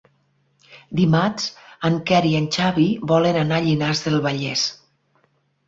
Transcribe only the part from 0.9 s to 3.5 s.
Dimarts en Quer i en Xavi volen